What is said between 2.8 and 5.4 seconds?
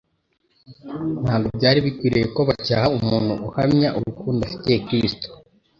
umuntu uhamya urukundo afitiye Kristo.